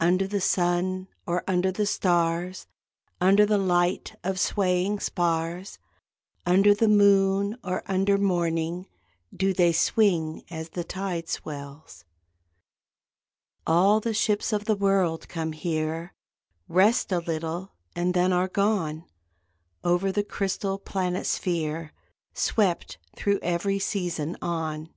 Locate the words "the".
0.26-0.38, 1.72-1.86, 3.46-3.56, 6.74-6.88, 10.68-10.84, 13.98-14.12, 14.66-14.76, 20.12-20.22